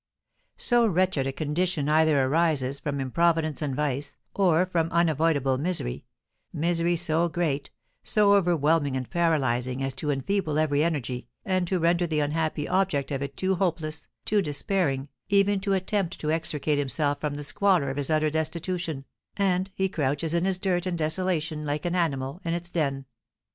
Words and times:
So 0.57 0.87
wretched 0.87 1.27
a 1.27 1.31
condition 1.31 1.87
either 1.87 2.19
arises 2.19 2.79
from 2.79 2.99
improvidence 2.99 3.61
and 3.61 3.75
vice, 3.75 4.17
or 4.33 4.65
from 4.65 4.89
unavoidable 4.91 5.59
misery, 5.59 6.05
misery 6.51 6.95
so 6.95 7.29
great, 7.29 7.69
so 8.01 8.33
overwhelming 8.33 8.95
and 8.97 9.07
paralysing, 9.07 9.83
as 9.83 9.93
to 9.93 10.09
enfeeble 10.09 10.57
every 10.57 10.83
energy, 10.83 11.27
and 11.45 11.67
to 11.67 11.77
render 11.77 12.07
the 12.07 12.19
unhappy 12.19 12.67
object 12.67 13.11
of 13.11 13.21
it 13.21 13.37
too 13.37 13.57
hopeless, 13.57 14.07
too 14.25 14.41
despairing, 14.41 15.07
even 15.29 15.59
to 15.59 15.73
attempt 15.73 16.19
to 16.21 16.31
extricate 16.31 16.79
himself 16.79 17.19
from 17.21 17.35
the 17.35 17.43
squalor 17.43 17.91
of 17.91 17.97
his 17.97 18.09
utter 18.09 18.31
destitution, 18.31 19.05
and 19.37 19.69
he 19.75 19.87
crouches 19.87 20.33
in 20.33 20.45
his 20.45 20.57
dirt 20.57 20.87
and 20.87 20.97
desolation 20.97 21.63
like 21.63 21.85
an 21.85 21.93
animal 21.93 22.41
in 22.43 22.55
its 22.55 22.71
den. 22.71 23.05